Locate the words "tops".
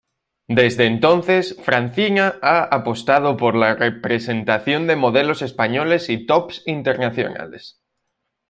6.25-6.63